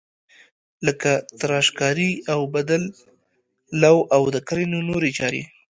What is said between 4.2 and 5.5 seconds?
د کرنې نورې چارې.